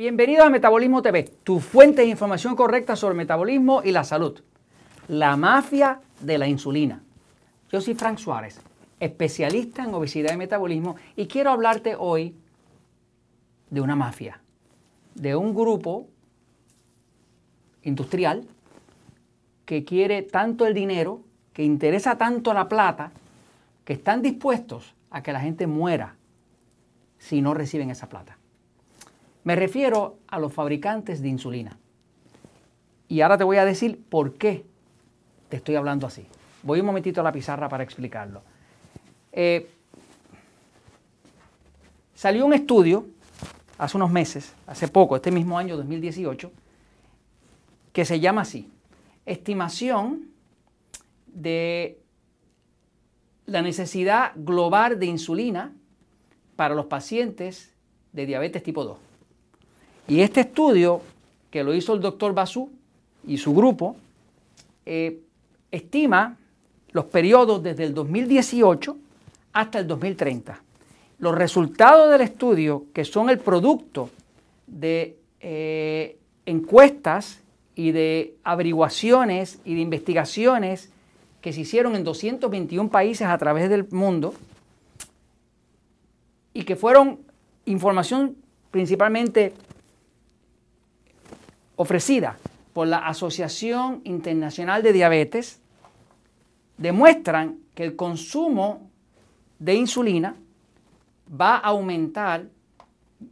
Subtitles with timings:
[0.00, 4.40] Bienvenidos a Metabolismo TV, tu fuente de información correcta sobre metabolismo y la salud.
[5.08, 7.02] La mafia de la insulina.
[7.70, 8.62] Yo soy Frank Suárez,
[8.98, 12.34] especialista en obesidad y metabolismo, y quiero hablarte hoy
[13.68, 14.40] de una mafia,
[15.16, 16.08] de un grupo
[17.82, 18.48] industrial
[19.66, 21.20] que quiere tanto el dinero,
[21.52, 23.12] que interesa tanto la plata,
[23.84, 26.16] que están dispuestos a que la gente muera
[27.18, 28.39] si no reciben esa plata.
[29.44, 31.78] Me refiero a los fabricantes de insulina.
[33.08, 34.64] Y ahora te voy a decir por qué
[35.48, 36.26] te estoy hablando así.
[36.62, 38.42] Voy un momentito a la pizarra para explicarlo.
[39.32, 39.68] Eh,
[42.14, 43.06] salió un estudio
[43.78, 46.52] hace unos meses, hace poco, este mismo año 2018,
[47.92, 48.70] que se llama así,
[49.24, 50.28] estimación
[51.26, 51.98] de
[53.46, 55.72] la necesidad global de insulina
[56.56, 57.74] para los pacientes
[58.12, 59.09] de diabetes tipo 2.
[60.10, 61.02] Y este estudio,
[61.52, 62.68] que lo hizo el doctor Basú
[63.24, 63.94] y su grupo,
[64.84, 65.20] eh,
[65.70, 66.36] estima
[66.90, 68.96] los periodos desde el 2018
[69.52, 70.60] hasta el 2030.
[71.20, 74.10] Los resultados del estudio, que son el producto
[74.66, 77.38] de eh, encuestas
[77.76, 80.90] y de averiguaciones y de investigaciones
[81.40, 84.34] que se hicieron en 221 países a través del mundo
[86.52, 87.20] y que fueron
[87.64, 88.34] información
[88.72, 89.52] principalmente
[91.80, 92.36] ofrecida
[92.74, 95.62] por la Asociación Internacional de Diabetes,
[96.76, 98.90] demuestran que el consumo
[99.58, 100.36] de insulina
[101.40, 102.44] va a aumentar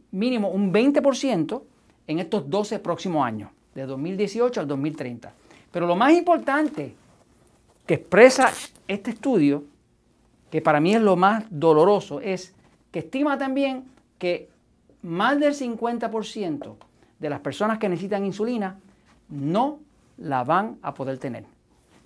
[0.09, 1.61] mínimo un 20%
[2.07, 5.31] en estos 12 próximos años, de 2018 al 2030.
[5.71, 6.95] Pero lo más importante
[7.85, 8.51] que expresa
[8.87, 9.63] este estudio,
[10.49, 12.55] que para mí es lo más doloroso, es
[12.91, 13.83] que estima también
[14.17, 14.49] que
[15.03, 16.88] más del 50%
[17.19, 18.79] de las personas que necesitan insulina
[19.29, 19.79] no
[20.17, 21.45] la van a poder tener.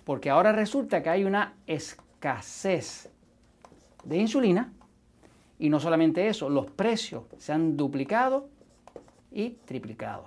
[0.04, 3.10] Porque ahora resulta que hay una escasez
[4.04, 4.72] de insulina
[5.58, 8.48] y no solamente eso, los precios se han duplicado
[9.32, 10.24] y triplicado.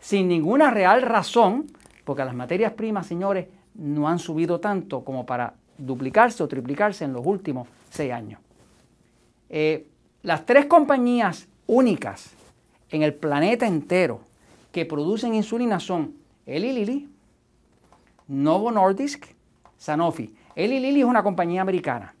[0.00, 1.66] Sin ninguna real razón,
[2.04, 7.12] porque las materias primas, señores, no han subido tanto como para duplicarse o triplicarse en
[7.12, 8.40] los últimos seis años.
[9.50, 9.88] Eh,
[10.22, 12.32] las tres compañías únicas
[12.90, 14.20] en el planeta entero
[14.72, 16.14] que producen insulina son
[16.46, 17.08] Eli Lilly,
[18.28, 19.26] Novo Nordisk,
[19.76, 20.34] Sanofi.
[20.54, 22.14] Eli Lilly es una compañía americana.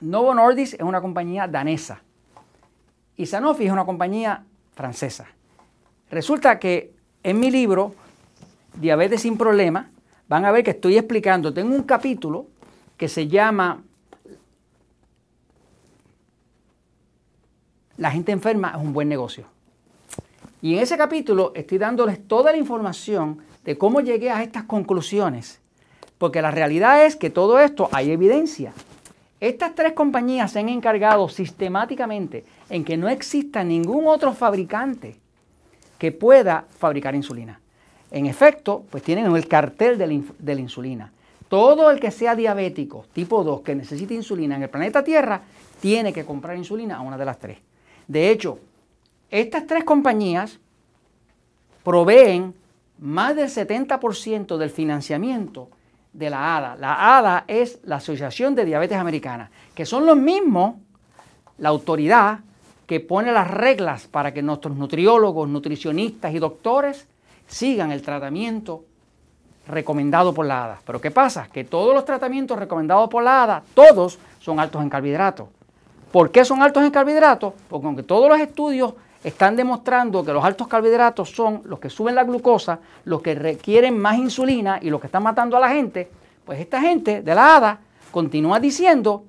[0.00, 2.02] Novo Nordisk es una compañía danesa.
[3.16, 4.44] Y Sanofi es una compañía
[4.74, 5.26] francesa.
[6.10, 7.94] Resulta que en mi libro,
[8.74, 9.86] Diabetes sin Problemas,
[10.28, 12.46] van a ver que estoy explicando, tengo un capítulo
[12.96, 13.82] que se llama
[18.00, 19.44] La gente enferma es un buen negocio.
[20.62, 25.60] Y en ese capítulo estoy dándoles toda la información de cómo llegué a estas conclusiones.
[26.18, 28.72] Porque la realidad es que todo esto hay evidencia.
[29.40, 35.16] Estas tres compañías se han encargado sistemáticamente en que no exista ningún otro fabricante
[35.98, 37.58] que pueda fabricar insulina.
[38.10, 41.12] En efecto, pues tienen el cartel de la, de la, insulina.
[41.48, 45.40] Todo el que sea diabético tipo 2 que necesite insulina en el planeta Tierra
[45.80, 47.58] tiene que comprar insulina a una de las tres.
[48.06, 48.58] De hecho,
[49.30, 50.58] estas tres compañías
[51.82, 52.54] proveen
[52.98, 55.68] más del 70% del financiamiento
[56.12, 56.76] de la ADA.
[56.76, 60.74] La ADA es la Asociación de Diabetes Americana, que son los mismos,
[61.58, 62.40] la autoridad
[62.86, 67.06] que pone las reglas para que nuestros nutriólogos, nutricionistas y doctores
[67.46, 68.84] sigan el tratamiento
[69.68, 70.80] recomendado por la ADA.
[70.84, 71.48] Pero ¿qué pasa?
[71.52, 75.48] Que todos los tratamientos recomendados por la ADA, todos son altos en carbohidratos.
[76.10, 77.54] ¿Por qué son altos en carbohidratos?
[77.68, 82.14] Porque aunque todos los estudios están demostrando que los altos carbohidratos son los que suben
[82.14, 86.10] la glucosa, los que requieren más insulina y los que están matando a la gente,
[86.44, 87.80] pues esta gente de la ADA
[88.10, 89.24] continúa diciendo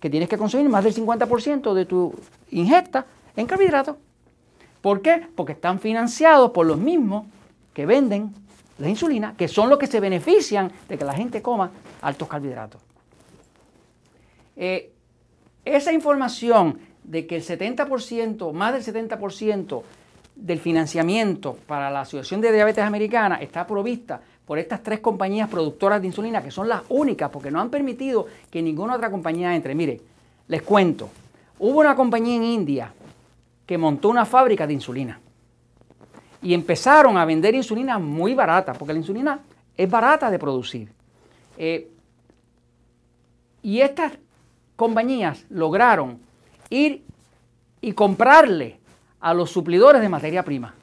[0.00, 2.14] que tienes que consumir más del 50% de tu
[2.50, 3.96] ingesta en carbohidratos.
[4.80, 5.26] ¿Por qué?
[5.34, 7.26] Porque están financiados por los mismos
[7.72, 8.34] que venden
[8.78, 11.70] la insulina, que son los que se benefician de que la gente coma
[12.00, 12.80] altos carbohidratos.
[14.56, 14.92] Eh,
[15.64, 16.78] esa información
[17.08, 19.82] de que el 70%, más del 70%
[20.36, 26.00] del financiamiento para la Asociación de Diabetes Americana está provista por estas tres compañías productoras
[26.00, 29.74] de insulina, que son las únicas, porque no han permitido que ninguna otra compañía entre.
[29.74, 30.00] Mire,
[30.48, 31.08] les cuento,
[31.58, 32.92] hubo una compañía en India
[33.64, 35.18] que montó una fábrica de insulina
[36.42, 39.40] y empezaron a vender insulina muy barata, porque la insulina
[39.76, 40.92] es barata de producir.
[41.56, 41.88] Eh,
[43.62, 44.12] y estas
[44.76, 46.27] compañías lograron
[46.70, 47.04] ir
[47.80, 48.78] y comprarle
[49.20, 50.74] a los suplidores de materia prima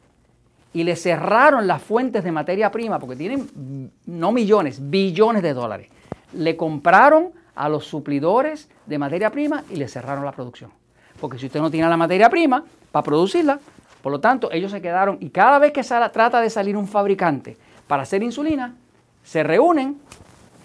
[0.74, 5.88] y le cerraron las fuentes de materia prima, porque tienen no millones, billones de dólares.
[6.34, 10.72] Le compraron a los suplidores de materia prima y le cerraron la producción.
[11.20, 13.58] Porque si usted no tiene la materia prima para producirla,
[14.02, 17.58] por lo tanto, ellos se quedaron y cada vez que trata de salir un fabricante
[17.88, 18.76] para hacer insulina,
[19.24, 19.98] se reúnen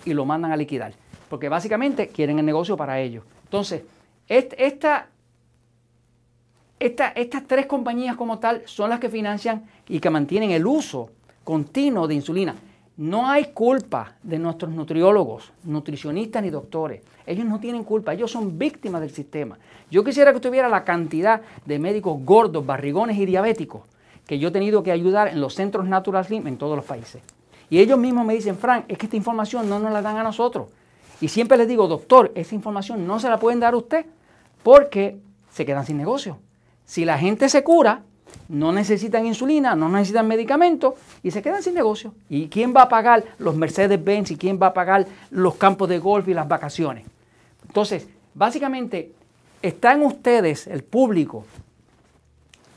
[0.05, 0.93] y lo mandan a liquidar.
[1.29, 3.23] Porque básicamente quieren el negocio para ellos.
[3.45, 3.83] Entonces,
[4.27, 5.07] esta,
[6.81, 11.11] estas tres compañías como tal son las que financian y que mantienen el uso
[11.45, 12.57] continuo de insulina.
[12.97, 17.03] No hay culpa de nuestros nutriólogos, nutricionistas ni doctores.
[17.27, 19.59] Ellos no tienen culpa, ellos son víctimas del sistema.
[19.91, 23.83] Yo quisiera que tuviera la cantidad de médicos gordos, barrigones y diabéticos
[24.27, 27.21] que yo he tenido que ayudar en los centros Natural Slim en todos los países.
[27.69, 30.23] Y ellos mismos me dicen, Frank, es que esta información no nos la dan a
[30.23, 30.69] nosotros.
[31.21, 34.07] Y siempre les digo, doctor, esa información no se la pueden dar a usted
[34.63, 35.19] porque
[35.51, 36.39] se quedan sin negocio.
[36.91, 38.03] Si la gente se cura,
[38.49, 42.13] no necesitan insulina, no necesitan medicamentos y se quedan sin negocio.
[42.29, 46.01] ¿Y quién va a pagar los Mercedes-Benz y quién va a pagar los campos de
[46.01, 47.07] golf y las vacaciones?
[47.65, 49.13] Entonces, básicamente,
[49.63, 51.45] están ustedes, el público,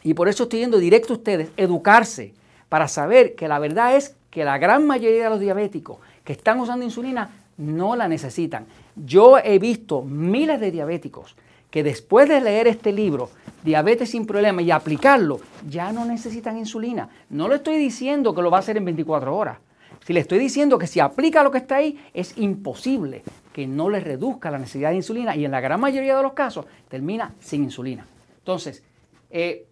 [0.04, 2.36] y por eso estoy yendo directo a ustedes, educarse
[2.69, 6.60] para saber que la verdad es que la gran mayoría de los diabéticos que están
[6.60, 8.68] usando insulina no la necesitan.
[8.95, 11.36] Yo he visto miles de diabéticos
[11.73, 13.31] que después de leer este libro,
[13.63, 17.09] Diabetes sin problema, y aplicarlo, ya no necesitan insulina.
[17.31, 19.57] No le estoy diciendo que lo va a hacer en 24 horas.
[20.05, 23.89] Si le estoy diciendo que si aplica lo que está ahí, es imposible que no
[23.89, 27.33] le reduzca la necesidad de insulina y en la gran mayoría de los casos termina
[27.39, 28.05] sin insulina.
[28.37, 28.83] Entonces,
[29.31, 29.65] eh,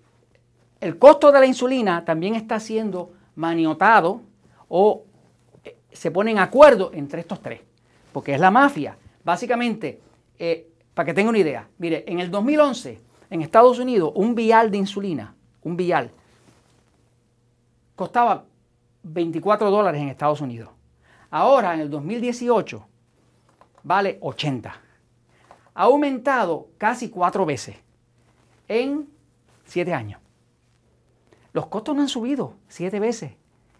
[0.80, 4.22] el costo de la insulina también está siendo maniotado
[4.70, 5.04] o
[5.64, 7.62] eh, se pone en acuerdo entre estos tres,
[8.12, 8.98] porque es la mafia.
[9.24, 10.02] Básicamente,
[10.40, 13.00] eh, para que tenga una idea, mire, en el 2011,
[13.30, 16.12] en Estados Unidos, un vial de insulina, un vial,
[17.96, 18.46] costaba
[19.04, 20.70] 24 dólares en Estados Unidos.
[21.30, 22.86] Ahora, en el 2018,
[23.84, 24.76] vale 80.
[25.74, 27.78] Ha aumentado casi cuatro veces
[28.68, 29.08] en
[29.66, 30.20] siete años.
[31.54, 33.34] Los costos no han subido siete veces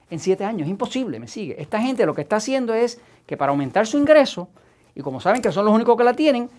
[0.10, 0.64] en siete años.
[0.64, 1.62] Es imposible, me sigue.
[1.62, 4.50] Esta gente lo que está haciendo es que para aumentar su ingreso,
[4.96, 6.50] y como saben que son los únicos que la tienen,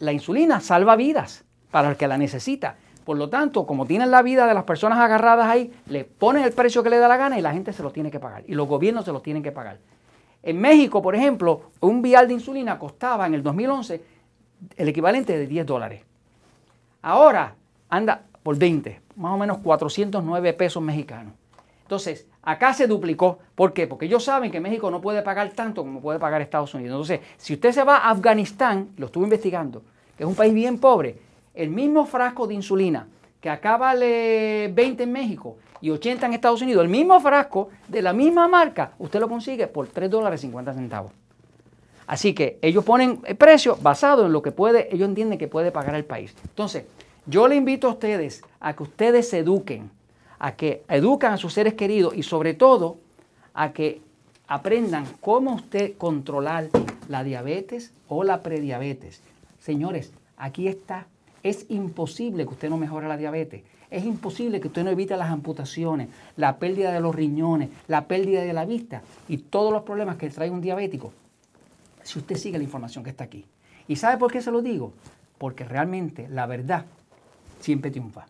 [0.00, 2.76] la insulina salva vidas para el que la necesita.
[3.04, 6.52] Por lo tanto, como tienen la vida de las personas agarradas ahí, le ponen el
[6.52, 8.42] precio que le da la gana y la gente se lo tiene que pagar.
[8.46, 9.78] Y los gobiernos se lo tienen que pagar.
[10.42, 14.02] En México, por ejemplo, un vial de insulina costaba en el 2011
[14.76, 16.02] el equivalente de 10 dólares.
[17.02, 17.54] Ahora
[17.88, 21.34] anda por 20, más o menos 409 pesos mexicanos.
[21.90, 23.40] Entonces, acá se duplicó.
[23.56, 23.88] ¿Por qué?
[23.88, 26.92] Porque ellos saben que México no puede pagar tanto como puede pagar Estados Unidos.
[26.92, 29.82] Entonces, si usted se va a Afganistán, lo estuve investigando,
[30.16, 31.18] que es un país bien pobre,
[31.52, 33.08] el mismo frasco de insulina
[33.40, 38.02] que acá vale 20 en México y 80 en Estados Unidos, el mismo frasco de
[38.02, 41.10] la misma marca, usted lo consigue por 3 dólares 50 centavos.
[42.06, 45.72] Así que ellos ponen el precio basado en lo que puede, ellos entienden que puede
[45.72, 46.36] pagar el país.
[46.44, 46.84] Entonces,
[47.26, 49.90] yo le invito a ustedes a que ustedes se eduquen,
[50.40, 52.98] a que educan a sus seres queridos y sobre todo
[53.54, 54.00] a que
[54.48, 56.70] aprendan cómo usted controlar
[57.08, 59.22] la diabetes o la prediabetes.
[59.60, 61.06] Señores, aquí está.
[61.42, 63.62] Es imposible que usted no mejore la diabetes.
[63.90, 68.42] Es imposible que usted no evite las amputaciones, la pérdida de los riñones, la pérdida
[68.42, 71.12] de la vista y todos los problemas que trae un diabético
[72.02, 73.44] si usted sigue la información que está aquí.
[73.88, 74.92] ¿Y sabe por qué se lo digo?
[75.38, 76.86] Porque realmente la verdad
[77.60, 78.26] siempre triunfa.